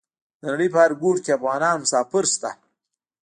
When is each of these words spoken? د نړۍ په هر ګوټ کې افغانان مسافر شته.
د 0.39 0.41
نړۍ 0.51 0.67
په 0.73 0.77
هر 0.83 0.91
ګوټ 1.01 1.17
کې 1.23 1.31
افغانان 1.37 1.75
مسافر 1.83 2.23
شته. 2.33 2.51